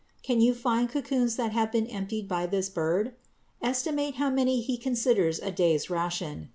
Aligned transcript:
Can 0.23 0.41
you 0.41 0.55
find 0.55 0.89
cocoons 0.89 1.35
that 1.35 1.51
have 1.51 1.71
been 1.71 1.85
emptied 1.85 2.27
by 2.27 2.47
this 2.47 2.69
bird? 2.69 3.13
Estimate 3.61 4.15
how 4.15 4.31
many 4.31 4.59
he 4.59 4.75
considers 4.75 5.37
a 5.37 5.51
day's 5.51 5.91
ration. 5.91 6.49